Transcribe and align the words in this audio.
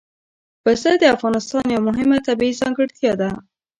پسه 0.63 0.91
د 0.97 1.03
افغانستان 1.15 1.65
یوه 1.69 1.83
مهمه 1.89 2.17
طبیعي 2.27 2.53
ځانګړتیا 2.61 3.13
ده. 3.21 3.29